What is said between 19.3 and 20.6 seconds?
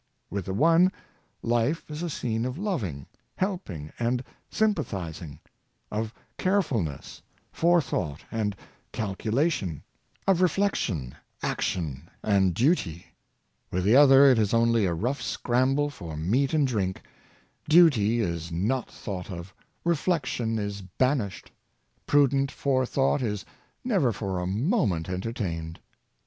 16 Living ai Hovie. reflection